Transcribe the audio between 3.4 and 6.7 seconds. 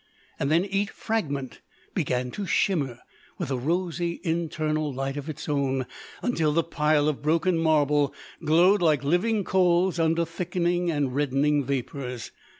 a rosy internal light of its own, until the